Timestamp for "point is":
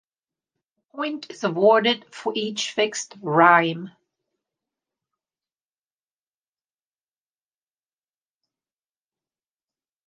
0.97-1.43